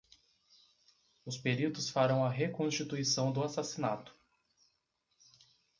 Os 1.23 1.37
peritos 1.37 1.87
farão 1.91 2.25
a 2.25 2.29
reconstituição 2.31 3.31
do 3.31 3.43
assassinato. 3.43 4.15